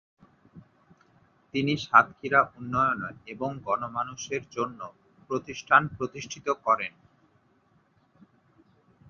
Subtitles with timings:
[1.53, 4.79] তিনি সাতক্ষীরা উন্নয়নে এবং গণ-মানুষের জন্য
[5.29, 6.93] প্রতিষ্ঠান প্রতিষ্ঠিত করেন।